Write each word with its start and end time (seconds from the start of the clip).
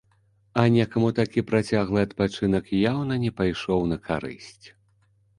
А 0.59 0.61
некаму 0.75 1.09
такі 1.19 1.43
працяглы 1.51 1.99
адпачынак 2.07 2.71
яўна 2.91 3.13
не 3.25 3.31
пайшоў 3.41 3.85
на 3.93 3.97
карысць. 4.07 4.65